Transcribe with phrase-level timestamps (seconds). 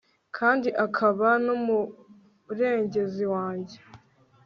[0.37, 3.77] kandi akaba n'umurengezi wanjye